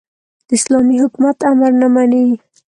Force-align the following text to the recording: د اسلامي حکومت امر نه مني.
د 0.47 0.49
اسلامي 0.59 0.95
حکومت 1.03 1.37
امر 1.49 1.71
نه 1.81 1.87
مني. 1.93 2.25